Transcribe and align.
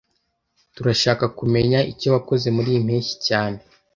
Turashaka 0.75 1.25
kumenya 1.39 1.79
icyo 1.91 2.07
wakoze 2.13 2.47
muriyi 2.55 2.79
mpeshyi 2.85 3.15
cyane 3.27 3.59